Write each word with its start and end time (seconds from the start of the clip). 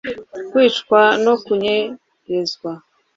Kwicwa 0.49 1.01
no 1.23 1.33
kunyerezwa 1.43 2.71